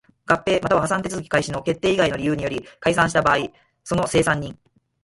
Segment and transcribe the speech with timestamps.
[0.25, 3.37] 合併又は破産手続開始の決定以外の理由により解散した場合
[3.83, 4.57] その清算人